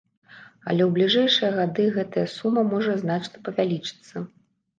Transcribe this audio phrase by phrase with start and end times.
[0.71, 4.27] Але ў бліжэйшыя гады гэтая сума можа значна павялічыцца.